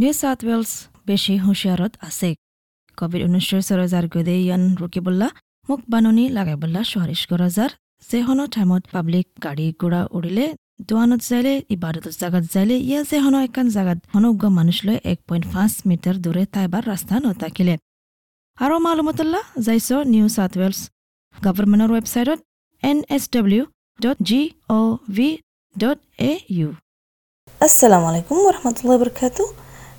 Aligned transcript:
New 0.00 0.12
south 0.20 0.40
Wales 0.48 0.70
বেছি 1.08 1.34
হুঁচিয়াৰত 1.44 1.92
আছে। 2.08 2.30
Covid 2.98 3.22
ঊনৈছৰ 3.28 3.62
চৰজাৰ 3.68 4.04
গদে 4.14 4.36
ইয়ান 4.46 4.62
ৰুকিবল্লা 4.80 5.28
মোক 5.68 5.80
বাননি 5.92 6.24
লাগাইবল্লা 6.36 6.80
সুৱাৰিছ 6.90 7.22
কৰাজাৰ 7.30 7.70
যেহনো 8.10 8.44
টাইমত 8.54 8.82
পাব্লিক 8.94 9.26
গাড়ী 9.44 9.66
ঘোঁৰা 9.80 10.00
উৰিলে, 10.16 10.46
দোৱানত 10.88 11.20
যাইলে 11.30 11.54
ইবাদতৰ 11.74 12.14
জাগাত 12.20 12.44
যাইলে 12.54 12.76
ইয়া 12.88 13.00
যেহনো 13.10 13.38
একান 13.48 13.66
জাগাত 13.76 13.98
অনুজ্ঞ 14.16 14.42
মানুষ 14.58 14.78
লৈ 14.86 14.96
এক 15.12 15.18
পইণ্ট 15.28 15.44
পাঁচ 15.54 15.72
মিটাৰ 15.88 16.16
দূৰে 16.24 16.42
তাইবাৰ 16.54 16.82
ৰাস্তা 16.92 17.14
নথাকিলে। 17.24 17.74
আৰু 18.58 18.74
মালুমতল্লা 18.86 19.40
যাইছ 19.66 19.88
নিউ 20.12 20.26
চাউথ 20.36 20.52
ৱেলছ। 20.60 20.80
গভৰ্ণমেণ্টৰ 21.44 21.90
ৱেবছাইটত 21.96 22.38
N 22.82 22.98
S 23.16 23.22
W 23.34 23.62
dot 24.04 24.18
G 24.28 24.40
O' 24.78 24.94
V 25.16 25.28
dot 25.76 25.98
A 26.30 26.32
U. 26.56 26.68
আসসালামু 27.60 28.06
আলাইকুম 28.10 28.36
ওরহমতুল্লাহ 28.48 28.96
বরকাতু 29.02 29.44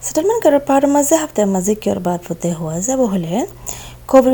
সেটেলমেন্ট 0.01 0.41
করার 0.45 0.63
পার 0.69 0.83
মাঝে 0.87 1.15
হাফতার 1.21 1.47
মাঝে 1.47 1.73
কিয়র 1.75 1.99
বাদ 1.99 2.21
হতে 2.27 2.49
হওয়া 2.57 2.75
যাব 2.81 2.99
হলে 3.05 3.33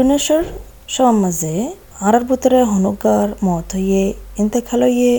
উনিশের 0.01 0.43
সব 0.87 1.13
মাঝে 1.23 1.53
আরার 2.01 2.23
ভিতরে 2.29 2.59
হনুগার 2.71 3.29
মত 3.45 3.67
হইয়ে 3.75 4.03
ইন্তেখাল 4.41 4.81
হইয়ে 4.87 5.13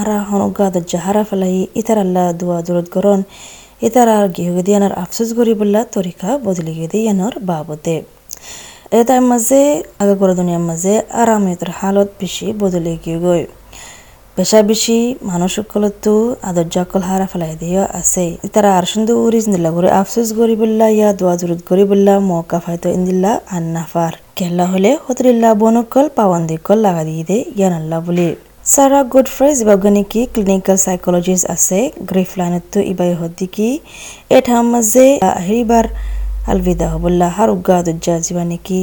আরা 0.00 0.16
হনুগা 0.30 0.66
দজ্জা 0.74 0.98
হারা 1.04 1.22
ফেলাই 1.28 1.56
ইতার 1.80 1.98
আল্লাহ 1.98 2.26
দুয়া 2.40 2.58
দুরদ 2.66 2.86
গরন 2.94 3.20
ইতার 3.82 4.08
আর 4.16 4.26
গিয়ে 4.34 4.50
দিয়ানার 4.62 4.94
আফসোস 4.94 5.30
করি 5.38 5.52
বললা 5.60 5.80
তরিকা 5.96 6.28
বদলি 6.38 6.72
গিয়ে 6.76 6.88
দিয়ানোর 6.92 7.34
বাবদে 7.48 7.96
এ 8.90 9.00
তার 9.08 9.20
মাঝে 9.30 9.60
আগে 9.98 10.14
করে 10.20 10.32
দুনিয়ার 10.34 10.64
মাঝে 10.68 10.94
আরামের 11.20 11.70
হালত 11.72 12.08
বেশি 12.20 12.46
বদলে 12.60 12.92
গিয়ে 13.04 13.18
গই 13.24 13.42
বেশি 14.38 14.98
সকলতো 15.56 16.12
আদর 16.48 16.66
জাকল 16.74 17.02
হারা 17.08 17.26
ফেলাই 17.32 17.54
দিয়ে 17.62 17.82
আছে। 18.00 18.24
তারা 18.54 18.70
আর 18.78 18.84
সুন্দর 18.92 19.16
উরিজ 19.26 19.46
নিলা 19.52 19.70
করে 19.76 19.88
আফসোস 20.00 20.28
করি 20.38 20.54
বললা 20.62 20.86
ইয়া 20.98 21.08
দোয়া 21.18 21.34
জুরুদ 21.40 21.60
করি 21.68 21.84
বললা 21.90 22.14
মৌকা 22.30 22.58
ফাইতো 22.64 22.88
ইন্দিল্লা 22.96 23.32
আন্নাফার 23.56 24.12
কেল্লা 24.38 24.64
হলে 24.72 24.90
হতরিল্লা 25.04 25.50
বনকল 25.62 26.06
পাওয়ান্দি 26.18 26.56
কল 26.66 26.78
লাগা 26.86 27.02
দিয়ে 27.08 27.24
দে, 27.28 27.38
ইয়ান 27.58 27.72
আল্লাহ 27.80 27.98
বলে। 28.06 28.28
সারা 28.72 29.00
গুড 29.12 29.28
ফ্রেজ 29.34 29.56
ইবাগানিকি 29.64 30.20
ক্লিনিক্যাল 30.32 30.78
সাইকোলজিস্ট 30.86 31.44
আছে 31.54 31.78
গ্রিফ 32.08 32.30
লাইনতো 32.38 32.78
ইবাই 32.92 33.10
হদ্দিকি 33.20 33.68
এঠাম 34.38 34.64
মাঝে 34.72 35.06
হেরিবার 35.46 35.86
আলবিদা 36.52 36.86
হবল্লা 36.92 37.28
হার 37.36 37.48
উগা 37.56 37.76
দজ্জা 37.86 38.14
জীবানিকি 38.26 38.80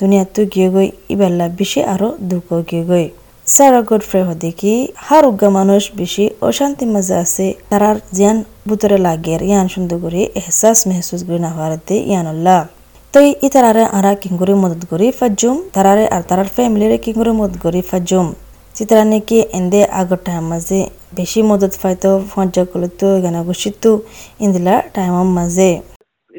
দুনিয়াতো 0.00 0.40
গিয়ে 0.52 0.68
গই 0.74 0.88
ইবাল্লা 1.14 1.46
বেশি 1.58 1.80
আরও 1.94 2.08
দুঃখ 2.30 2.48
গিয়ে 2.70 2.84
গই 2.90 3.06
সারা 3.54 3.80
গডফ্রে 3.90 4.20
হদিকি 4.28 4.74
হার 5.06 5.24
উগ্গা 5.30 5.48
মানুষ 5.58 5.82
বেশি 6.00 6.24
অশান্তি 6.48 6.84
মাঝে 6.94 7.14
আছে, 7.24 7.46
তারার 7.70 7.96
জিয়ান 8.16 8.38
বুতরে 8.68 8.98
লাগের 9.06 9.40
ইয়ান 9.50 9.66
সুন্দর 9.74 9.98
করে, 10.04 10.20
এহসাস 10.40 10.78
মেহসুস 10.88 11.20
করে 11.26 11.40
না 11.44 11.50
হওয়ারতে 11.54 11.94
ইয়ানুল্লাহ। 12.10 12.60
তো 13.14 13.18
ই 13.46 13.48
তারারে 13.54 13.84
আরা 13.98 14.12
কিঙ্গুরি 14.22 14.54
মদত 14.62 14.82
করি 14.92 15.06
ফাজুম 15.18 15.56
তারারে 15.74 16.04
আর 16.14 16.22
তারার 16.28 16.48
ফ্যামিলিরে 16.56 16.96
কিঙ্গুরি 17.04 17.32
মদত 17.40 17.56
করি 17.64 17.80
ফাজুম 17.90 18.26
চিত্রা 18.76 19.02
নাকি 19.12 19.38
এন্দে 19.58 19.80
আগর 20.00 20.20
টাইম 20.26 20.44
মাঝে 20.52 20.80
বেশি 21.18 21.40
মদত 21.50 21.72
ফাইতো 21.82 22.10
ফঞ্জা 22.32 22.62
করতো 22.72 23.06
গানা 23.24 23.40
গুছিতো 23.46 23.90
ইন্দিলা 24.44 24.74
টাইমের 24.94 25.28
মাঝে। 25.36 25.70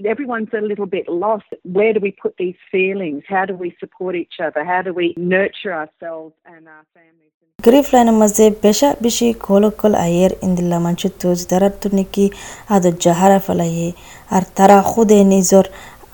everyone's 0.06 0.50
a 0.54 0.62
little 0.62 0.86
bit 0.86 1.08
lost. 1.08 1.46
Where 1.64 1.94
do 1.94 2.00
we 2.00 2.12
put 2.12 2.36
these 2.38 2.56
feelings? 2.72 3.24
How 3.28 3.46
do 3.46 3.54
we 3.54 3.76
support 3.80 4.16
each 4.16 4.36
other? 4.44 4.64
How 4.64 4.82
do 4.82 4.94
we 4.94 5.14
nurture 5.18 5.74
ourselves 5.74 6.36
and 6.46 6.68
our 6.68 6.86
families? 6.94 7.32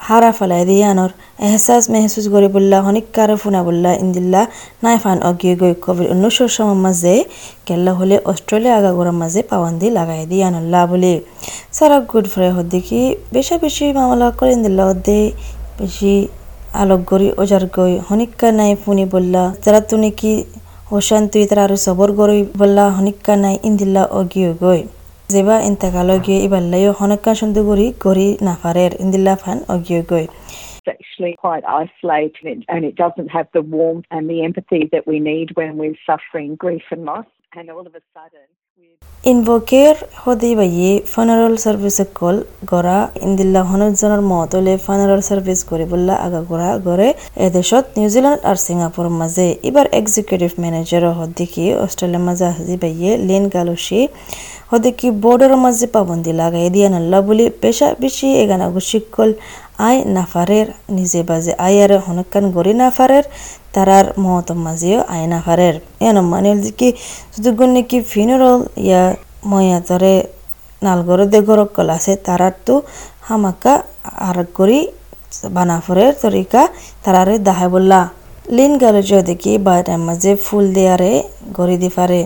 হারা 0.04 0.32
ফেলাই 0.32 0.64
দিয়ানোর 0.70 1.12
এহসাস 1.40 1.84
মেহসুস 1.94 2.26
করে 2.34 2.48
বললা 2.56 2.78
হনিক 2.86 3.06
কারে 3.16 3.36
ফুনা 3.42 3.62
বললা 3.68 3.92
ইন্দিল্লা 4.04 4.42
নাই 4.84 4.98
ফান 5.04 5.18
অগিয়ে 5.30 5.56
গই 5.62 5.74
কোভিড 5.84 6.08
উনিশশোর 6.14 6.52
সময় 6.58 6.80
মাঝে 6.86 7.14
কেল্লা 7.68 7.92
হলে 7.94 8.16
অস্ট্রেলিয়া 8.26 8.76
আগাগোড়ার 8.80 9.18
মাঝে 9.22 9.42
পাওয়ান্দি 9.52 9.88
লাগাই 9.90 10.22
দিয়ানোল্লা 10.32 10.82
বলে 10.86 11.14
সারা 11.74 11.98
গুড 12.12 12.26
ফ্রে 12.28 12.48
হদ্দিকি 12.56 13.02
বেশা 13.34 13.56
বেশি 13.58 13.86
মামলা 13.94 14.28
করে 14.32 14.52
ইন্দিল্লা 14.52 14.84
হদ্দে 14.90 15.20
বেশি 15.80 16.14
আলোক 16.74 17.02
গরি 17.10 17.28
ওজার 17.38 17.64
গই 17.76 17.94
হনিক্কা 18.08 18.48
নাই 18.52 18.72
ফুনি 18.84 19.06
বললা 19.06 19.44
যারা 19.64 19.80
তুনি 19.82 20.10
কি 20.12 20.34
হোসান 20.90 21.24
তুই 21.32 21.44
তারা 21.46 21.64
আর 21.66 21.72
সবর 21.78 22.10
গরি 22.12 22.40
বললা 22.60 22.84
হনিক্কা 22.90 23.34
নাই 23.36 23.56
ইন্দিল্লা 23.64 24.04
অগিয়ে 24.12 24.52
গই 24.64 24.82
জেবা 25.34 25.56
ইন্তেকালো 25.70 26.16
গিয়ে 26.26 26.40
ইবাল্লাইও 26.48 26.92
হনক্কা 27.00 27.32
সন্ধু 27.40 27.62
গরি 27.70 27.88
গরি 28.06 28.28
নাফারের 28.48 28.92
ইন্দিল্লা 29.04 29.36
ফান 29.42 29.58
অগিয়ে 29.74 30.02
গই 30.12 30.26
actually 31.14 31.36
quite 31.38 31.64
isolated 31.84 32.58
and 32.68 32.82
it 32.86 32.96
doesn't 32.96 33.30
have 33.30 33.48
the 33.54 33.62
warmth 33.62 34.06
and 34.12 34.24
the 34.30 34.44
empathy 34.44 34.90
that 34.92 35.08
we 35.08 35.18
need 35.32 35.48
when 35.56 35.78
we're 35.78 35.96
suffering 36.06 36.56
grief 36.56 36.84
and 36.92 37.06
loss. 37.06 37.26
And 37.54 37.70
all 37.70 37.86
of 37.90 37.94
a 37.96 38.04
sudden, 38.14 38.48
ইনভোকের 39.24 39.96
হদি 40.24 40.52
বাইয়ে 40.56 40.92
ফানারল 41.14 41.56
সার্ভিস 41.58 41.98
কল 42.14 42.38
গড়া 42.66 43.00
ইন্দিল্লা 43.22 43.62
হনুজনের 43.64 44.24
মতলে 44.32 44.74
ফানারল 44.78 45.22
সার্ভিস 45.22 45.60
করিবল্লা 45.64 46.16
আগা 46.26 46.42
গড়া 46.42 46.70
গড়ে 46.78 47.10
এদেশত 47.48 47.86
নিউজিল্যান্ড 47.98 48.42
আর 48.50 48.58
Singapore 48.66 49.06
মাঝে। 49.20 49.48
এবার 49.64 49.86
executive 50.00 50.52
manager 50.62 51.04
হদ্দিকি 51.20 51.64
অস্ট্রেলিয়ার 51.76 52.26
মাঝে 52.28 52.46
হাজি 52.58 52.76
বাইয়ে 52.78 53.12
লেন 53.28 53.44
গালুসি 53.48 54.02
হদ্দিকি 54.72 55.08
বোর্ডের 55.24 55.54
মাঝে 55.64 55.86
পাবন্দি 55.88 56.32
লাগাই 56.42 56.68
দিয়া 56.70 56.88
নাল্লা 56.90 57.20
বলি 57.22 57.46
পেশা 57.62 57.88
বেশি 58.00 58.28
এগানা 58.44 58.68
গুশিকল 58.70 59.30
আই 59.88 59.96
নাফারের, 60.16 60.68
নিজে 60.98 61.22
বাজে 61.30 61.54
আয়ারে 61.68 61.98
হনকান 62.06 62.46
গড়ি 62.56 62.74
নাফারের, 62.82 63.26
তারার 63.74 64.06
মহতম 64.24 64.58
মাঝেও 64.66 65.00
আই 65.14 65.24
নাফারের। 65.34 65.76
এন 66.08 66.18
মানে 66.32 66.52
কি, 66.80 66.90
যদি 67.44 67.66
নাকি 67.76 67.98
ফিনারল 68.12 68.60
ইয়া 68.88 69.04
ময়া 69.52 69.80
তরে 69.88 70.14
নালগরে 70.86 71.26
দে 71.34 71.40
গরক 71.48 71.70
কল 71.76 71.90
আছে, 71.98 72.14
তারার 72.28 72.56
তো 72.66 72.76
হামাকা 73.28 73.74
আর 74.28 74.38
করি 74.58 74.80
বানাফরের 75.56 76.12
তরিকা 76.24 76.62
তারারে 77.04 77.36
দাহাই 77.48 77.70
বললা। 77.76 78.02
লিন 78.56 78.72
গালে 78.82 79.02
দেখি 79.30 79.52
বাটার 79.68 80.00
মাঝে 80.08 80.32
ফুল 80.46 80.66
দেয়ারে 80.76 81.12
গড়ি 81.58 81.76
দি 81.84 81.90
পারে 81.98 82.22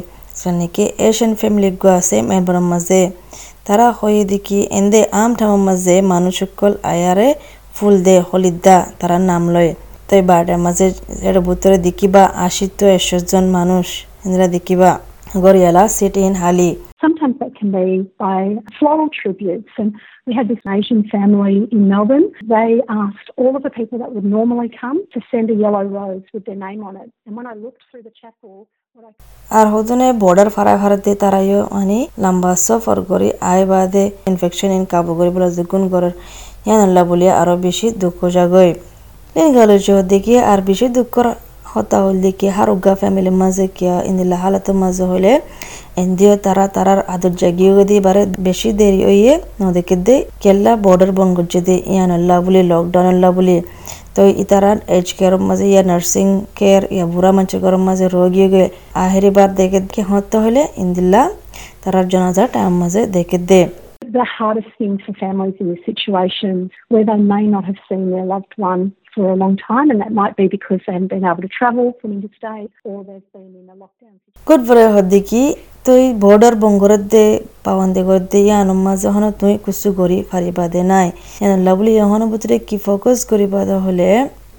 নাকি 0.59 0.83
এশিয়ান 1.07 1.31
ফ্যামিলি 1.39 1.69
গো 1.81 1.89
আছে, 1.99 2.17
মেলবোর্নের 2.29 2.67
মাঝে। 2.71 3.01
তারা 3.67 3.87
হয়ে 3.99 4.21
দেখি 4.33 4.59
এন্দে 4.79 5.01
আম 5.21 5.31
ঠামার 5.39 5.61
মাঝে 5.67 5.95
মানুষকল 6.13 6.73
আয়ারে 6.93 7.29
ফুল 7.75 7.95
দে, 8.05 8.15
হলিদা 8.29 8.77
তারা 8.99 9.17
নাম 9.29 9.43
লয়। 9.53 9.71
তাই 10.07 10.21
বারটার 10.29 10.59
মাঝে 10.65 10.85
এর 11.29 11.37
ভিতরে 11.47 11.77
দেখিবা 11.87 12.23
আশিত 12.47 12.79
একশো 12.97 13.17
জন 13.29 13.45
মানুষ। 13.57 13.87
এন্দ্রা 14.25 14.47
দেখিবা 14.55 14.89
গরিয়ালা 15.43 15.83
সিটিন 15.97 16.23
ইন 16.29 16.35
হালি। 16.43 16.69
Can 17.59 17.69
be 17.71 17.87
by 18.17 18.39
floral 18.77 19.09
tributes. 19.11 19.71
And 19.77 19.89
we 20.27 20.33
had 20.33 20.47
this 20.47 20.63
Asian 20.67 21.01
family 21.09 21.55
in 21.71 21.81
Melbourne. 21.87 22.27
They 22.47 22.81
asked 23.03 23.29
all 23.35 23.53
of 23.55 23.63
the 23.63 23.69
people 23.69 23.97
that 23.99 24.11
would 24.13 24.27
normally 24.37 24.69
come 24.83 24.97
to 25.13 25.19
send 25.31 25.45
a 25.49 25.55
yellow 25.55 25.83
rose 25.97 26.25
with 26.33 26.45
their 26.45 26.59
name 26.67 26.81
on 26.83 26.95
it. 26.97 27.09
And 27.25 27.35
when 27.37 27.47
I 27.47 27.55
looked 27.55 27.83
through 27.89 28.03
the 28.03 28.15
chapel, 28.21 28.55
আর 29.51 29.65
হদনে 29.73 30.07
border 30.23 30.49
ফারা 30.55 30.73
ফারাতে 30.81 31.11
তারাইও 31.21 31.61
মানে 31.75 31.99
লম্বা 32.23 32.51
সফর 32.65 32.97
করে 33.09 33.29
আয় 33.51 33.65
বাদে 33.71 34.03
ইনফেকশন 34.29 34.69
ইন 34.77 34.83
কাবু 34.91 35.11
করে 35.17 35.29
বলে 35.35 35.47
দুগুণ 35.57 35.83
করার 35.93 36.13
ইয়ান 36.65 36.79
আল্লাহ 36.87 37.03
বলিয়া 37.11 37.33
আরও 37.41 37.55
বেশি 37.67 37.87
দুঃখ 38.03 38.19
জাগয় 38.35 38.71
লিন 39.35 39.49
গেল 39.57 39.71
দেখি 40.13 40.33
আর 40.51 40.59
বেশি 40.69 40.87
দুঃখ 40.97 41.15
হতা 41.71 41.97
হল 42.03 42.15
দেখি 42.25 42.47
হার 42.55 42.69
উগা 42.75 42.93
ফ্যামিলির 43.01 43.37
মাঝে 43.41 43.65
কিয়া 43.77 43.95
ইন্দিল্লা 44.09 44.37
হালাতের 44.43 44.75
মাঝে 44.83 45.03
হলে 45.11 45.31
এন্দিও 46.01 46.33
তারা 46.45 46.65
তারার 46.75 46.99
আদর 47.13 47.33
জাগিয়ে 47.41 47.83
দিয়ে 47.89 48.01
বারে 48.07 48.23
বেশি 48.47 48.69
দেরি 48.79 49.01
হইয়ে 49.09 49.33
নদীকে 49.61 49.95
দে 50.07 50.15
কেল্লা 50.43 50.71
বর্ডার 50.85 51.11
বন 51.17 51.29
করছে 51.37 51.59
দে 51.67 51.75
ইয়ান 51.93 52.09
আল্লাহ 52.17 52.37
বলি 52.45 52.61
লকডাউন 52.71 53.07
আল্লাহ 53.13 53.29
বলি 53.37 53.55
তো 54.15 54.21
ইতারা 54.43 54.71
এজ 54.97 55.07
কেয়ারের 55.17 55.41
মাঝে 55.49 55.65
ইয়া 55.71 55.83
নার্সিং 55.89 56.27
কেয়ার 56.57 56.83
ইয়া 56.95 57.05
বুড়া 57.13 57.31
মানুষের 57.37 57.59
ঘরের 57.63 57.83
মাঝে 57.87 58.05
রোগী 58.15 58.45
গে 58.53 58.63
আহেরি 59.03 59.31
বার 59.35 59.49
দেখে 59.59 59.79
কে 59.93 60.01
হতে 60.09 60.35
হলে 60.43 60.61
ইন্দিল্লা 60.83 61.21
তারার 61.81 62.05
জনাজা 62.13 62.43
টাইম 62.53 62.73
মাঝে 62.81 63.01
দেখে 63.15 63.39
দে 63.49 63.61
the 64.11 64.27
hardest 64.37 64.71
thing 64.79 64.93
for 64.99 65.13
families 65.15 65.57
in 65.61 65.67
this 65.69 65.83
situation, 65.85 66.53
where 66.89 67.05
they 67.05 67.21
may 67.33 67.45
not 67.45 67.63
have 67.65 67.79
seen 67.87 68.03
their 68.09 68.25
loved 68.25 68.53
one 68.57 68.83
for 69.17 69.27
a 69.29 69.35
long 69.35 69.55
time, 69.69 69.87
and 69.91 69.99
that 70.03 70.13
might 70.13 70.35
be 70.35 70.45
because 70.47 70.79
they 70.85 70.93
haven't 70.93 71.09
been 71.09 71.25
able 71.25 71.43
to 71.47 71.51
travel 71.59 71.85
from 71.99 72.09
interstate 72.13 72.73
or 72.85 72.97
they've 73.03 73.27
been 73.33 73.51
in 73.61 73.65
a 73.73 73.77
lockdown 73.83 74.15
situation. 74.15 74.43
গুড 74.47 74.61
বলে 74.69 74.85
তুই 75.87 76.03
border 76.23 76.53
বঙ্গরত 76.63 77.03
দে 77.13 77.25
পাওয়ান্দে 77.65 78.01
করে 78.07 78.21
দে 78.31 78.39
ইয়ান 78.47 78.69
মাঝে 78.87 79.09
হন 79.15 79.25
তুই 79.41 79.53
কুসু 79.65 79.89
করি 79.99 80.17
ফারিবা 80.31 80.65
দে 80.73 80.81
নাই 80.91 81.07
ইয়ান 81.41 81.59
lovely 81.67 81.93
হন 82.11 82.21
বুতরে 82.31 82.57
কি 82.67 82.77
ফোকাস 82.85 83.19
করিবা 83.31 83.61
দে 83.67 83.75
হলে 83.85 84.07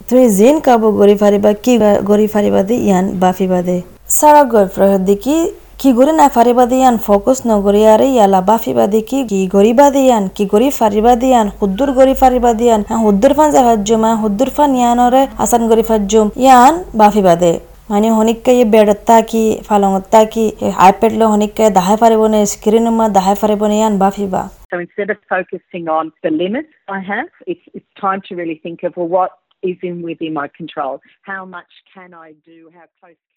তুই 0.09 0.23
জিন 0.39 0.57
কাবো 0.67 0.89
গরি 1.01 1.15
ফারিবা 1.23 1.51
কি 1.65 1.73
গরি 2.11 2.27
ফারিবা 2.35 2.61
দে 2.69 2.75
ইয়ান 2.87 3.05
বাফিবা 3.23 3.61
দে 3.69 3.77
সারা 4.17 4.43
গই 4.53 4.67
ফ্রহদ্দিকি 4.75 5.37
কি 5.79 5.91
গরি 5.99 6.13
না 6.13 6.27
ফারিবা 6.37 6.65
দিয়ান 6.73 6.95
ফোকাস 7.07 7.39
নগরিয়ারে 7.51 8.07
ইয়ালা 8.15 8.41
বাফিবা 8.49 8.85
দেখি 8.95 9.19
কি 9.31 9.39
গরিবা 9.55 9.87
দিয়ান 9.97 10.23
কি 10.37 10.45
গরি 10.53 10.69
ফারিবা 10.79 11.13
দিয়ান 11.23 11.47
হুদ্দুর 11.59 11.91
গরি 11.99 12.15
ফারিবা 12.23 12.51
দিয়ান 12.61 12.81
হ্যাঁ 12.89 13.01
হুদ্দুর 13.05 13.33
ফান 13.39 13.49
জাহাজ্জুম 13.55 14.01
হ্যাঁ 14.05 14.17
হুদ্দুর 14.23 14.51
ফান 14.57 14.71
ইয়ানরে 14.81 15.23
আসান 15.45 15.63
গরি 15.71 15.85
ফাজ্জুম 15.91 16.27
ইয়ান 16.45 16.75
বাফিবা 17.01 17.35
দে 17.43 17.53
মানে 17.91 18.09
হনিককে 18.17 18.53
এই 18.55 18.67
বেডত্তা 18.75 19.17
কি 19.31 19.45
ফালংত্তা 19.69 20.21
কি 20.33 20.45
আইপ্যাড 20.87 21.13
লো 21.21 21.25
হনিককে 21.33 21.65
দাহাই 21.77 21.97
পারিব 22.03 22.23
নে 22.33 22.41
স্ক্রিন 22.53 22.87
মা 22.99 23.05
দাহাই 23.17 23.37
পারিব 23.43 23.63
নে 23.71 23.77
ইয়ান 23.81 23.95
বাফিবা 24.03 24.43
So 24.71 24.77
instead 24.79 25.09
of 25.11 25.19
focusing 25.29 25.85
on 25.89 26.05
the 26.25 26.31
limits 26.33 26.73
I 26.89 27.01
have, 27.03 27.31
it's, 27.47 27.65
it's 27.77 27.91
time 28.01 28.21
to 28.27 28.33
really 28.37 28.59
think 28.65 28.79
of, 28.83 28.91
well, 28.99 29.09
what 29.09 29.31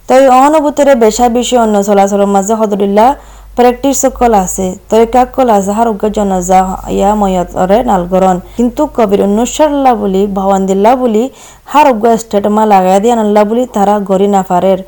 তই 0.09 0.23
অনুভূতিরে 0.45 0.93
বেশা 0.95 1.25
বেশি 1.29 1.55
অন্য 1.57 1.75
চলাচলের 1.83 2.27
মাঝে 2.27 2.53
সদরিল্লা 2.61 3.07
প্র্যাকটিস 3.55 3.95
সকল 4.01 4.31
আছে। 4.33 4.65
তই 4.89 5.03
কল 5.35 5.49
আছে? 5.49 5.71
হার 5.71 5.87
উগ্র 5.87 6.05
জনজা 6.09 6.59
ইয়া 6.89 7.11
ময়তরে 7.15 7.77
নালগরণ 7.83 8.37
কিন্তু 8.57 8.81
কবির 8.95 9.21
অনুসরলা 9.21 9.91
ভবান 10.33 10.61
দিল্লা 10.65 10.91
বুলি 10.95 11.23
হার 11.65 11.87
উগ্র 11.91 12.07
স্টেটমা 12.17 12.63
লাগাই 12.65 12.99
দিয়া 12.99 13.15
নাল্লা 13.15 13.41
বুলি 13.43 13.63
তারা 13.73 13.95
গরি 13.99 14.27
নাফারের 14.27 14.79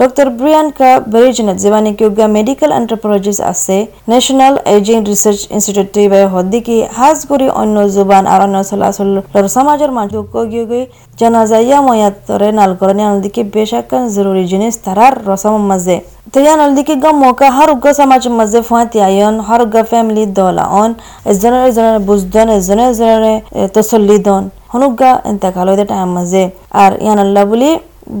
ডক্টর 0.00 0.28
ব্রিয়ানকা 0.38 0.90
বেরিজনেট 1.14 1.56
যেবানি 1.64 1.90
কি 1.96 2.02
উগ্র 2.08 2.22
মেডিকেল 2.36 2.70
এন্টারপ্রাইজেস 2.80 3.38
আছে 3.52 3.76
ন্যাশনাল 4.10 4.54
এজিং 4.76 4.98
রিসার্চ 5.10 5.40
ইনস্টিটিউট 5.54 5.88
ইবাই 6.06 6.24
হদ্দিকি 6.34 6.76
হাজ 6.98 7.18
করি 7.30 7.46
অন্য 7.62 7.76
জুবান 7.94 8.24
আর 8.32 8.40
অন্য 8.46 8.56
চলাচলের 8.70 9.46
সমাজের 9.56 9.90
মানুষ 9.98 10.12
গিয়ে 10.52 10.64
গই 10.70 10.82
জনাজা 11.20 11.58
ইয়া 11.66 11.78
ময়াতরে 11.86 12.48
নালগরনি 12.58 13.02
আনদিকে 13.10 13.42
বেশাকান 13.54 14.02
জরুরি 14.14 14.44
জিনিস 14.52 14.74
তারার 14.84 15.14
রসম 15.28 15.54
মাঝে। 15.70 15.96
তৈয়া 16.32 16.54
নলদিকে 16.60 16.94
গম 17.04 17.16
মৌকা 17.22 17.46
হার 17.56 17.68
উগ্র 17.74 17.88
সমাজ 18.00 18.22
মাঝে 18.38 18.60
ফুয়াতি 18.68 18.98
আয়ন 19.08 19.34
হার 19.46 19.60
উগ্র 19.64 19.78
ফ্যামিলি 19.90 20.24
দলা 20.38 20.64
অন। 20.82 20.90
এজনের 21.30 21.62
এজনের 21.70 21.98
বুঝদন 22.08 22.48
এজনের 22.58 22.88
এজনের 22.92 23.38
তসল্লি 23.74 24.18
দন। 24.26 24.42
হনুগা 24.72 25.10
এন্তেকাল 25.30 25.66
হইতে 25.70 25.84
টাইম 25.90 26.10
মাঝে। 26.16 26.42
আর 26.82 26.92
ইয়ানাল্লাহ 27.04 27.44
বলি 27.52 27.70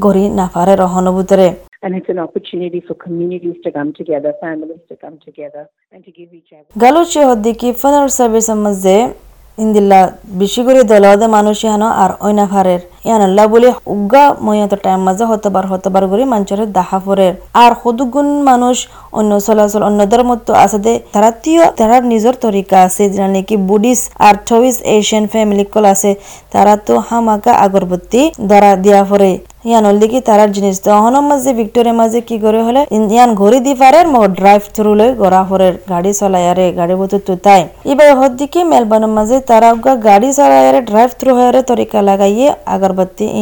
গরি 0.04 0.24
নাফারে 0.38 0.74
রহনভূতরে 0.82 1.48
and 1.82 1.94
it's 1.96 2.08
an 2.08 2.18
opportunity 2.18 2.80
for 2.80 2.94
communities 2.94 3.56
to 3.64 3.72
come 3.72 3.92
together, 3.92 4.34
families 4.40 4.80
to 4.88 4.96
come 4.96 5.18
together, 5.24 5.68
and 5.92 6.04
to 6.04 6.10
give 6.10 6.32
each 6.34 6.52
other. 6.52 6.66
Galoche 6.76 7.58
ki 7.58 7.72
fanar 7.72 8.10
sabe 8.10 8.40
samazde 8.40 9.14
indilla 9.58 10.18
bishigure 10.38 10.84
dalada 10.84 11.28
manushihano 11.28 11.90
ar 11.90 12.18
oinafarer. 12.20 12.82
ইয়ানাল্লা 13.04 13.44
বলি 13.52 13.68
উগা 13.94 14.24
ময়ত 14.46 14.72
time 14.84 15.00
মাঝে 15.08 15.24
হতবার 15.30 15.64
হতবার 15.70 16.04
করে 16.10 16.24
মানুষের 16.32 16.60
দাহা 16.76 16.98
ফরের 17.04 17.34
আর 17.62 17.72
সদুগুণ 17.82 18.28
মানুষ 18.50 18.76
অন্য 19.18 19.32
চলাচল, 19.46 19.82
অন্য 19.88 20.00
ধর্মত্ব 20.12 20.48
আছে 20.64 20.78
দে। 20.84 20.94
তারা 21.14 21.30
তিয় 21.44 21.62
তারার 21.78 22.02
নিজের 22.12 22.34
তরিকা 22.44 22.76
আছে 22.86 23.04
যেটা 23.12 23.28
নাকি 23.34 23.56
বুডিস 23.68 24.00
আর 24.26 24.34
চবিস 24.48 24.76
এশিয়ান 24.96 25.24
ফ্যামিলি 25.32 25.64
কল 25.72 25.84
আছে। 25.94 26.10
তারা 26.54 26.74
তো 26.86 26.94
হামাকা 27.08 27.52
আগরবত্তি 27.64 28.22
ধরা 28.50 28.72
দিয়া 28.84 29.02
ফরে 29.10 29.32
ইয়ান 29.68 29.84
হল 29.88 29.96
দেখি 30.02 30.18
তারার 30.28 30.50
জিনিস 30.56 30.76
তো। 30.84 30.88
অহনম 30.98 31.24
মাঝে 31.30 31.50
ভিক্টোরিয়া 31.60 31.96
মাঝে 32.00 32.20
কি 32.28 32.36
করে 32.44 32.60
হলে 32.66 32.80
ইয়ান 33.14 33.30
ঘড়ি 33.40 33.58
দি 33.66 33.72
পারে 33.82 34.00
মো 34.12 34.20
ড্রাইভ 34.38 34.62
থ্রু 34.74 34.92
লই 35.00 35.10
গড়া 35.22 35.42
ফরের 35.48 35.74
গাড়ি 35.92 36.12
চলাই 36.20 36.44
আরে 36.52 36.66
গাড়ি 36.78 36.94
বতো 37.00 37.16
তুতাই। 37.26 37.62
এবার 37.92 38.08
হদ 38.18 38.32
দিকে 38.40 38.60
মেলবানের 38.72 39.12
মাঝে 39.16 39.36
তারা 39.50 39.68
গাড়ি 40.08 40.30
চলাই 40.38 40.62
আরে 40.70 40.80
ড্রাইভ 40.90 41.10
থ্রু 41.18 41.30
হয়ে 41.38 41.62
তরিকা 41.70 41.98
লাগাইয়ে 42.08 42.48
আগরবত্তি 42.74 42.89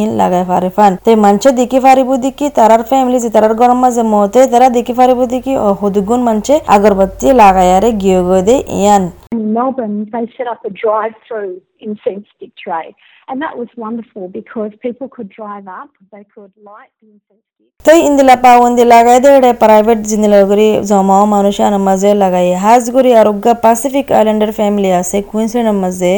ইন 0.01 0.09
লাগাই 0.21 0.45
পারে 0.51 0.69
ফান 0.69 0.91
তে 1.05 1.11
মানুষে 1.25 1.49
দেখি 1.61 1.79
পারিব 1.79 2.09
দেখি 2.25 2.45
তারার 2.57 2.83
ফ্যামিলি 2.89 3.17
যে 3.19 3.29
তারার 3.35 3.53
গরম 3.61 3.77
মাঝে 3.85 4.03
মতে 4.13 4.39
তারা 4.47 4.67
দেখি 4.77 4.93
পারিব 4.99 5.19
দেখি 5.25 5.53
হদুগুণ 5.79 6.19
মানুষে 6.29 6.55
আগরবত্তি 6.67 7.25
লাগাই 7.41 7.69
আরে 7.77 7.89
গিয়ে 8.01 8.19
গিয়ে 8.19 8.41
দে 8.41 8.55
ইয়ান 8.79 9.03
In 9.31 9.53
Melbourne, 9.53 9.97
they 10.05 10.25
set 10.35 10.47
up 10.47 10.61
a 10.65 10.71
drive-through 10.75 11.51
incense 11.81 12.25
stick 12.33 12.53
tray, 12.57 12.87
and 13.29 13.37
that 13.39 13.55
was 13.55 13.69
wonderful 13.77 14.27
because 14.29 14.71
people 14.77 15.07
could 15.07 15.29
drive 15.31 15.67
up, 15.69 15.89
they 16.11 16.25
could 16.25 16.51
light 16.61 16.91
the 16.99 17.07
incense 17.07 17.45
stick. 17.49 17.67
তো 17.85 17.91
ইন্দিলা 18.07 18.35
পাওন্দি 18.45 18.83
লাগাই 18.93 19.19
দেড়ে 19.25 19.51
প্রাইভেট 19.63 19.99
জিন্দিলা 20.09 20.39
করি 20.49 20.67
জমাও 20.89 21.23
মানুষ 21.35 21.55
আন 21.67 21.73
মাঝে 21.87 22.09
লাগাই 22.23 22.47
হাজ 22.63 22.83
করি 22.95 23.11
আরোগ্য 23.21 23.45
প্যাসিফিক 23.63 24.07
আইল্যান্ডের 24.17 24.51
ফ্যামিলি 24.59 24.89
আছে 25.01 25.17
কুইন্সল্যান্ডের 25.29 25.77
মাঝে 25.83 26.13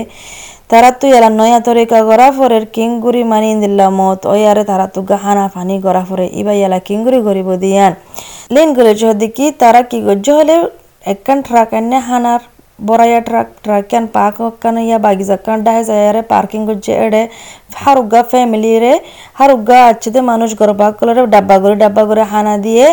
তারা 0.72 0.90
তো 1.00 1.06
এলা 1.18 1.30
নয়া 1.40 1.60
তরিকা 1.68 1.98
গড়া 2.10 2.30
ফরের 2.38 2.64
কিংগুড়ি 2.76 3.22
মানি 3.32 3.48
ইন্দিল্লা 3.56 3.88
মত 4.00 4.22
ওই 4.34 4.42
আরে 4.52 4.64
তারা 4.70 4.86
তো 4.96 5.00
হানা 5.24 5.46
ফানি 5.54 5.76
গড়া 5.86 6.04
ফরে 6.10 6.26
ইবা 6.40 6.54
এলা 6.66 6.80
কিংগুড়ি 6.88 7.20
গরিব 7.28 7.50
দিয়ান 7.64 7.94
লেন 8.54 8.70
গলে 8.78 8.94
দেখি 9.24 9.46
তারা 9.62 9.82
কি 9.90 9.98
গজ্জ 10.08 10.28
হলে 10.40 10.56
একখান 11.04 11.38
ট্রাক 11.48 11.72
এনে 11.78 12.00
হানার 12.08 12.42
হক্কান 14.40 14.76
ইয়া 14.82 14.98
বাগি 15.06 15.26
যাক্কান 15.30 15.58
ডাহে 15.66 15.84
যায়ারে 15.90 16.22
পার্কিং 16.32 16.62
করছে 16.70 16.92
এড়ে 17.06 17.22
হারুগা 17.82 18.22
ফ্যামিলি 18.24 18.72
রে 18.76 18.94
হারুগা 19.34 19.80
আচ্ছেতে 19.92 20.20
মানুষ 20.32 20.50
গর 20.60 20.70
বাগ 20.74 20.94
করে 21.00 21.12
ডাব্বা 21.28 21.56
করে 21.64 21.76
ডাব্বা 21.76 22.04
করে 22.10 22.24
হানা 22.32 22.56
দিয়ে 22.66 22.86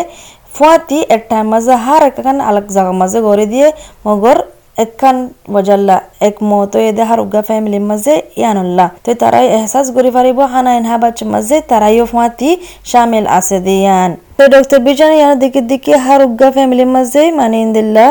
ফুয়াতি 0.55 0.99
এক 1.09 1.21
টাইম 1.29 1.45
মাঝে 1.53 1.73
হার 1.85 2.01
একখান 2.09 2.37
আলাক 2.41 2.67
জাগা 2.75 2.93
মাঝে 3.01 3.19
গড়ে 3.27 3.45
দিয়ে 3.53 3.67
মগর 4.05 4.37
একখান 4.79 5.17
বজাল্লা 5.53 5.97
এক 6.27 6.35
মতো 6.49 6.77
এদে 6.89 7.03
হারুগা 7.09 7.41
ফ্যামিলির 7.47 7.85
মাঝে 7.89 8.13
ইয়ানুল্লাহ 8.39 8.87
তো 9.05 9.11
তারাই 9.21 9.45
এহসাস 9.55 9.87
করি 9.95 10.09
পারিব 10.15 10.39
হানা 10.53 10.71
ইনহা 10.79 10.97
বাচ্চার 11.03 11.27
মাঝে 11.33 11.57
তারাইও 11.69 12.05
ফুয়াতি 12.11 12.49
শামিল 12.89 13.25
আছে 13.37 13.57
দিয়ান 13.65 14.11
তো 14.39 14.43
ডক্টর 14.49 14.79
বিজান 14.87 15.11
ইয়ার 15.15 15.35
দিকে 15.43 15.61
দিকে 15.71 15.93
হারুগা 16.05 16.49
ফ্যামিলির 16.55 16.89
মাঝে 16.95 17.23
মানে 17.39 17.57
ইন্দিল্লা 17.65 18.07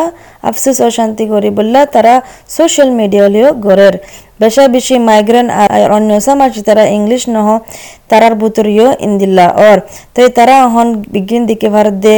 আফসোস 0.49 0.79
অশান্তি 0.89 1.25
করি 1.33 1.49
বললা 1.59 1.81
তারা 1.95 2.15
সোশ্যাল 2.57 2.89
মিডিয়া 2.99 3.23
হলেও 3.27 3.49
গড়ের 3.67 3.95
বেশা 4.41 4.65
বেশি 4.69 4.95
মাইগ্রেন 5.09 5.47
আর 5.61 5.71
অন্য 5.97 6.11
সমাজ 6.27 6.53
তারা 6.69 6.85
ইংলিশ 6.99 7.23
নহ 7.35 7.49
তারার 8.11 8.35
বুতরিও 8.41 8.89
ইন্দিল্লা 9.07 9.47
অর 9.63 9.79
তো 10.15 10.21
তারা 10.39 10.57
হন 10.75 10.89
বিজ্ঞান 11.15 11.43
দিকে 11.51 11.69
ভারত 11.75 11.97
দে 12.05 12.17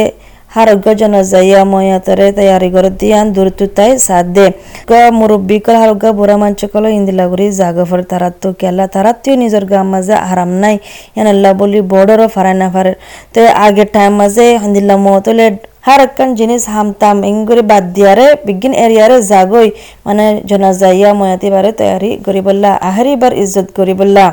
হারোগ্য 0.55 0.87
জনজাইয়া 1.01 1.61
ময়াতরে 1.73 2.27
তৈয়ারি 2.37 2.69
করে 2.75 2.89
দিয়ান 2.99 3.25
দূরতু 3.35 3.65
তাই 3.77 3.91
সাথ 4.07 4.25
দে 4.35 4.45
গ 4.89 4.91
মুরব্বী 5.19 5.57
কল 5.65 5.75
হারোগ্য 5.81 6.05
বুড়া 6.19 6.35
মাঞ্চ 6.41 6.59
কল 6.73 6.85
ইন্দিলা 6.99 7.25
করি 7.31 7.45
জাগফর 7.59 8.01
তারাত 8.11 8.33
তো 8.41 8.49
কেলা 8.61 8.85
তারাত 8.93 9.17
তুই 9.23 9.35
নিজের 9.43 9.65
গাম 9.71 9.87
মাঝে 9.93 10.15
আরাম 10.31 10.51
নাই। 10.63 10.75
ইয়ানাল্লাহ 11.15 11.51
বলি 11.61 11.79
বর্ডারও 11.91 12.27
ফারাই 12.35 12.55
না 12.61 12.67
ফারে 12.73 12.93
তো 13.33 13.39
আগের 13.65 13.87
টাইম 13.95 14.13
মাঝে 14.21 14.45
হিন্দিল্লা 14.63 14.95
মতলে 15.07 15.45
হার 15.87 15.99
একখান 16.05 16.29
জিনিস 16.39 16.63
হামতাম 16.75 17.17
ইঙ্গুরি 17.31 17.63
বাদ 17.71 17.83
দিয়ারে 17.95 18.27
বিজ্ঞান 18.47 18.73
এরিয়ারে 18.85 19.17
জাগই। 19.31 19.67
মানে 20.05 20.25
জনাজাইয়া 20.49 21.09
ময়াতি 21.19 21.47
বারে 21.55 21.71
তৈয়ারি 21.79 22.11
করিবল্লা 22.25 22.71
আহারিবার 22.89 23.33
ইজ্জত 23.43 23.67
করিবল্লা 23.77 24.25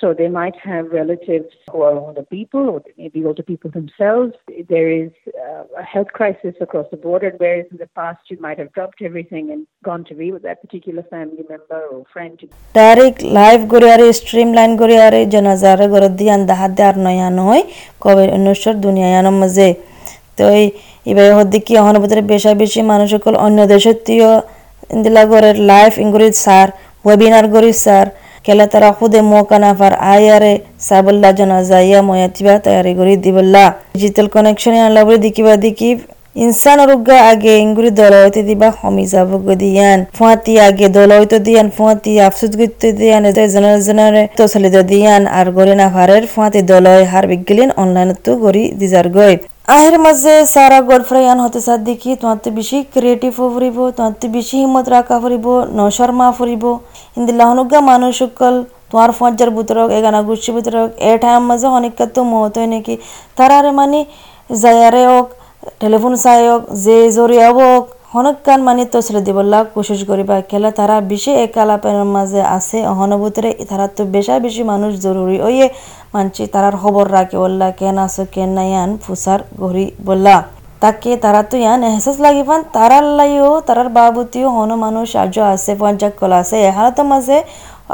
So 0.00 0.12
they 0.12 0.28
might 0.28 0.56
have 0.56 0.90
relatives 0.90 1.50
who 1.70 1.82
are 1.82 1.94
older 1.94 2.24
people, 2.24 2.68
or 2.70 2.82
maybe 2.98 3.24
older 3.24 3.44
people 3.44 3.70
themselves. 3.70 4.34
There 4.68 4.90
is 4.90 5.12
uh, 5.28 5.64
a 5.78 5.84
health 5.84 6.08
crisis 6.12 6.54
across 6.60 6.86
the 6.90 6.96
border, 6.98 7.32
whereas 7.36 7.66
in 7.70 7.78
the 7.78 7.86
past 7.88 8.18
you 8.30 8.38
might 8.40 8.58
have 8.58 8.72
dropped 8.72 9.00
everything 9.00 9.52
and 9.52 9.66
gone 9.84 10.04
to 10.04 10.14
be 10.14 10.32
with 10.32 10.42
that 10.42 10.60
particular 10.60 11.02
family 11.04 11.44
member 11.48 11.80
or 11.92 12.00
friend. 12.12 12.36
Line 14.56 14.72
গড়িয়ারে 14.80 15.20
জনাজারে 15.34 15.86
গড় 15.94 16.08
দিয়ান 16.18 16.40
দাহাত 16.50 16.72
দেয়ার 16.78 16.96
নয়া 17.06 17.28
নয় 17.40 17.62
কবে 18.04 18.24
অনুসর 18.36 18.74
দুনিয়ায়ানোর 18.86 19.36
মাঝে 19.42 19.68
তো 20.38 20.44
এই 20.58 20.66
এবার 21.10 21.28
হদ্দিকি 21.38 21.72
অহন 21.80 21.94
ভিতরে 22.02 22.22
বেশা 22.32 22.50
বেশি 22.62 22.80
মানুষ 22.92 23.08
সকল 23.14 23.34
অন্য 23.46 23.58
দেশতীয় 23.74 24.28
ইন্দিলা 24.94 25.22
গড়ের 25.30 25.56
লাইভ 25.70 25.92
ইংরেজ 26.04 26.34
স্যার 26.44 26.68
ওয়েবিনার 27.04 27.46
গড়ি 27.54 27.72
স্যার 27.84 28.06
কেলা 28.44 28.66
তারা 28.72 28.90
খুদে 28.98 29.20
মৌকা 29.30 29.58
নাফার 29.62 29.94
আয়ারে 30.12 30.54
সাবল্লা 30.88 31.30
জনা 31.38 31.56
জনাজাইয়া 31.60 32.00
ময়াতিবা 32.08 32.54
তৈয়ারি 32.64 32.92
করি 32.98 33.14
দিবল্লা। 33.24 33.64
ডিজিটাল 33.94 34.26
কানেকশন 34.34 34.74
আনলা 34.86 35.02
বলে 35.06 35.18
দিকিবা 35.24 35.54
দিকি, 35.64 35.90
ইনসান 36.44 36.78
রুগা 36.90 37.18
আগে 37.30 37.52
ইঙ্গুরি 37.64 37.90
দলয়তে 38.00 38.40
দিবা, 38.48 38.68
হমি 38.80 39.04
যাব 39.12 39.30
দিয়ান। 39.62 39.98
ফুয়াতি 40.16 40.52
আগে 40.66 40.86
দলয়তে 40.96 41.38
দিয়ান, 41.46 41.66
ফুয়াতি 41.76 42.12
আফসুদ 42.26 42.52
গিতে 42.60 42.88
দিয়ান 43.00 43.22
জনার 43.54 43.78
জনারে 43.86 44.22
তো 44.38 44.44
চলিত 44.52 44.76
দিয়ান, 44.90 45.22
আর 45.38 45.46
গরি 45.56 45.74
নাফারের 45.80 46.24
ফুয়াতি 46.32 46.60
দলয় 46.70 47.02
হার 47.10 47.24
বিগলিন 47.30 47.70
অনলাইন 47.82 48.10
তো 48.24 48.32
গরি 48.44 48.64
দিজার 48.80 49.06
গই। 49.16 49.34
আহের 49.74 49.96
মাঝে 50.04 50.34
সারা 50.54 50.78
গডফ্রাইয়ান 50.90 51.38
হতে 51.44 51.60
সাথ 51.66 51.80
দেখি, 51.90 52.10
তোমার 52.20 52.38
বেশি 52.58 52.78
ক্রিয়েটিভ 52.94 53.32
ফুরিব, 53.54 53.76
তোমার 53.96 54.14
বেশি 54.36 54.56
হিম্মত 54.62 54.86
রাখা 54.94 55.16
ফুরিব 55.22 55.46
নশর্মা 55.78 56.26
ফুরিব। 56.38 56.64
ইন্দিল্লা 57.18 57.44
হনুগা 57.50 57.78
মানুষ 57.90 58.12
সকল, 58.22 58.54
তোমার 58.90 59.10
ফজ্জার 59.18 59.50
বুতরক 59.56 59.88
এগানা 59.98 60.20
গুচ্ছি 60.28 60.50
বুতরক 60.56 60.88
এ 61.08 61.10
টাইম 61.22 61.42
মাঝে 61.50 61.66
অনেক 61.78 61.92
তো 62.14 62.20
মত 62.32 62.54
হয় 62.58 62.68
নাকি। 62.72 62.94
তারারে 63.38 63.70
মানে 63.80 64.00
যায়ারে 64.62 65.02
হোক 65.10 65.26
টেলিফোন 65.80 66.12
চাই 66.24 66.42
হোক, 66.50 66.62
যে 66.84 66.96
জরিয়া 67.16 67.48
হোক 67.58 67.82
হনকান 68.14 68.60
মানে 68.68 68.82
তসলে 68.92 69.20
দিবল্লা 69.28 69.58
কোশিশ 69.74 70.00
করিবা 70.10 70.36
খেলা 70.50 70.70
তারা 70.78 70.96
বেশি 71.12 71.30
একালাপের 71.44 71.98
মাঝে 72.16 72.42
আছে, 72.56 72.78
অহনভূতরে 72.92 73.50
তারা 73.70 73.86
তো 73.96 74.02
বেশা 74.14 74.34
বেশি 74.44 74.62
মানুষ 74.72 74.90
জরুরি 75.04 75.36
ওইয়ে 75.48 75.66
মানছি 76.14 76.42
তারার 76.54 76.76
খবর 76.82 77.06
রাখে 77.16 77.36
বললা, 77.44 77.68
কেন 77.80 77.96
আসো 78.06 78.22
কেন 78.34 78.50
নাই 78.58 78.70
আন? 78.82 78.90
ফুসার 79.04 79.40
ঘুরি 79.60 79.86
বললা, 80.08 80.36
তাকে 80.82 81.10
তারা 81.24 81.40
তো 81.50 81.56
ইয়ান 81.64 81.80
এহসাস 81.88 82.16
লাগি 82.24 82.42
পান। 82.48 82.60
তারার 82.76 83.06
লাইও 83.18 83.50
তারার 83.66 83.88
বাবুতিও, 83.98 84.48
হন 84.56 84.70
মানুষ 84.84 85.08
আজও 85.22 85.44
আছে 85.54 85.72
পঞ্চাক 85.82 86.12
কলা 86.20 86.38
আছে 86.42 86.56
এহারা 86.68 87.02
মাঝে 87.12 87.38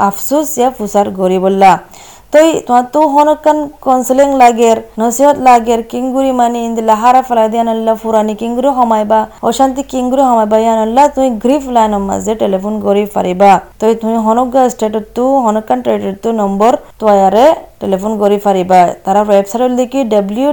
আফসোস 0.09 0.49
ইয়া 0.57 0.69
ফুসার 0.77 1.07
গরিবল্লা 1.19 1.71
তই 1.75 2.16
তোমার 2.33 2.85
তো 2.93 3.01
হনকান 3.07 3.57
কনসেলিং 3.81 4.29
লাগের 4.41 4.77
নসিহত 4.99 5.37
লাগের 5.47 5.81
কিংগুরি 5.91 6.31
মানি 6.31 6.59
ইন্দি 6.67 6.81
লাহারা 6.81 7.21
ফেলাই 7.27 7.47
দিয়ে 7.51 7.63
আনল্লা 7.65 7.93
ফুরানি 8.01 8.33
কিংগুরি 8.41 8.69
সমাইবা 8.77 9.19
অশান্তি 9.43 9.81
কিংগুরি 9.91 10.23
সমাইবা 10.29 10.57
ইয়ান 10.59 10.79
আল্লাহ 10.85 11.05
তুই 11.15 11.27
গ্রিফ 11.43 11.65
লাইন 11.75 11.93
মাঝে 12.09 12.33
টেলিফোন 12.35 12.73
করে 12.85 13.03
পারিবা 13.15 13.51
তই 13.79 13.93
তুমি 14.01 14.17
হনকা 14.25 14.61
স্টেটত 14.69 15.05
তো 15.15 15.23
হনকান 15.45 15.79
ট্রেডের 15.85 16.15
তো 16.23 16.29
নম্বর 16.41 16.71
তোয়ারে 16.99 17.45
টেলিফোন 17.81 18.11
করে 18.21 18.37
পারিবা 18.47 18.79
তারা 19.05 19.21
ওয়েবসাইট 19.23 19.71
দেখি 19.81 19.99
W 20.11 20.49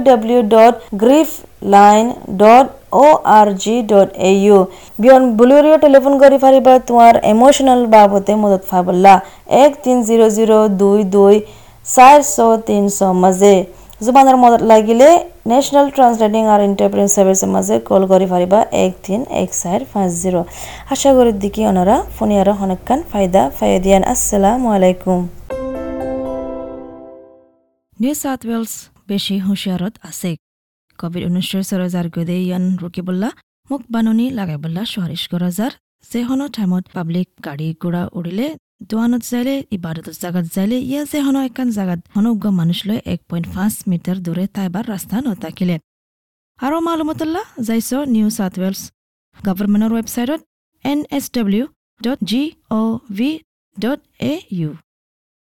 line 1.73 2.05
dot 2.39 2.67
O 2.95 3.05
R 3.33 3.47
G 3.61 3.75
dot 3.91 4.09
A 4.23 4.31
U 4.37 4.57
বিয়ন 4.99 5.23
বুলুৰিও 5.37 5.77
টেলিফোন 5.83 6.13
কৰি 6.21 6.37
পাৰিবা 6.43 6.73
তোমাৰ 6.87 7.13
ইম'চনেল 7.31 7.81
বাবতে 7.93 8.33
মদত 8.41 8.63
পাবলা 8.71 9.13
এক 9.61 9.71
তিন 9.83 9.97
জিৰ' 10.07 10.29
জিৰ' 10.35 10.53
দুই 10.81 10.99
দুই 11.15 11.35
চাৰিশ 11.85 12.35
তিনিশ 12.67 12.99
মাজে 13.21 13.55
জুবানৰ 14.01 14.37
মদত 14.39 14.61
লাগিলে 14.71 15.09
নেশ্যনেল 15.51 15.87
ট্ৰান্সলেটিং 15.95 16.43
আৰু 16.53 16.63
ইণ্টাৰপ্ৰেন 16.69 17.07
ছাৰ্ভিচৰ 17.13 17.49
মাজে 17.51 17.75
কল 17.89 18.01
কৰি 18.11 18.27
পাৰিবা 18.31 18.59
এক 18.79 18.93
তিন 19.05 19.19
এক 19.41 19.49
চাৰি 19.53 19.85
পাঁচ 19.91 20.09
জিৰ' 20.21 20.39
আশা 20.93 21.09
কৰি 21.17 21.31
দিকি 21.43 21.61
অনাৰা 21.71 21.95
ফোনে 22.15 22.35
আৰু 22.41 22.53
সনকান 22.61 22.99
ফাইদা 23.11 23.43
ফাইদিয়ান 23.59 24.03
আসসালামু 24.13 24.67
আলাইকুম 24.77 25.19
নিউ 27.99 28.13
চাউথ 28.21 28.41
ৱেলছ 28.49 28.71
বেছি 29.09 29.35
হুঁচিয়াৰত 29.45 29.93
আছে 30.09 30.31
কভিড 31.01 31.23
ঊনৈছৰ 31.29 31.63
চৰজাৰ 31.71 32.05
গদে 32.15 32.37
ইয়ান 32.47 32.63
ৰুকিবল্লা 32.83 33.29
মোক 33.69 33.81
বাননি 33.93 34.25
লাগাইবল্লা 34.37 34.83
সুৱাৰিছ 34.91 35.23
কৰাজাৰ 35.31 35.71
যেহনৰ 36.11 36.49
টাইমত 36.55 36.83
পাব্লিক 36.95 37.27
গাড়ী 37.45 37.67
ঘোঁৰা 37.81 38.03
উৰিলে, 38.17 38.47
দোৱানত 38.89 39.23
যাইলে, 39.31 39.55
ইবাদতৰ 39.77 40.15
জাগাত 40.23 40.45
যাইলে, 40.55 40.77
ইয়া 40.91 41.01
যেহনৰ 41.11 41.43
একান 41.49 41.67
জাগাত 41.77 41.99
অনুজ্ঞ 42.19 42.45
মানুষলৈ 42.59 42.97
এক 43.13 43.19
পইণ্ট 43.29 43.47
পাঁচ 43.55 43.73
মিটাৰ 43.89 44.17
দূৰে 44.25 44.45
তাইবাৰ 44.55 44.85
ৰাস্তা 44.93 45.15
নথাকিলে 45.25 45.75
আৰু 46.59 46.77
মালুমতল্লা 46.87 47.41
যাইছ 47.67 47.89
নিউ 48.15 48.27
চাউথ 48.37 48.53
ৱেলছ 48.63 48.81
গভৰ্ণমেণ্টৰ 49.45 49.91
ৱেবছাইটত, 49.97 50.41
N 50.85 50.99
S 51.17 51.25
W 51.37 51.65
dot 52.01 52.19
G 52.29 52.41
O' 52.79 52.99
V 53.17 53.29
dot 53.77 53.99
A 54.31 54.33
U. 54.59 54.69